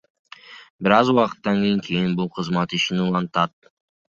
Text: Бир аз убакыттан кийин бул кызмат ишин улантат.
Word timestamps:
Бир 0.87 0.95
аз 0.95 1.11
убакыттан 1.13 1.61
кийин 1.89 2.09
бул 2.21 2.33
кызмат 2.39 2.77
ишин 2.79 3.05
улантат. 3.07 3.59